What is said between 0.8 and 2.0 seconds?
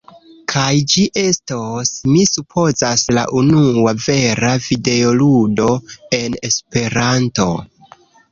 ĝi estos,